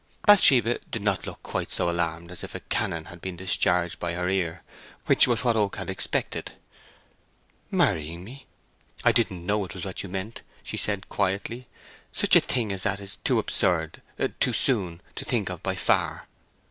Bathsheba 0.25 0.79
did 0.89 1.03
not 1.03 1.27
look 1.27 1.43
quite 1.43 1.69
so 1.69 1.87
alarmed 1.87 2.31
as 2.31 2.43
if 2.43 2.55
a 2.55 2.59
cannon 2.59 3.05
had 3.05 3.21
been 3.21 3.35
discharged 3.35 3.99
by 3.99 4.13
her 4.13 4.27
ear, 4.27 4.63
which 5.05 5.27
was 5.27 5.43
what 5.43 5.55
Oak 5.55 5.75
had 5.75 5.91
expected. 5.91 6.53
"Marrying 7.69 8.23
me! 8.23 8.47
I 9.03 9.11
didn't 9.11 9.45
know 9.45 9.63
it 9.63 9.75
was 9.75 9.83
that 9.83 10.01
you 10.01 10.09
meant," 10.09 10.41
she 10.63 10.75
said, 10.75 11.07
quietly. 11.07 11.67
"Such 12.11 12.35
a 12.35 12.41
thing 12.41 12.71
as 12.71 12.81
that 12.81 12.99
is 12.99 13.17
too 13.23 13.37
absurd—too 13.37 14.53
soon—to 14.53 15.23
think 15.23 15.51
of, 15.51 15.61
by 15.61 15.75
far!" 15.75 16.27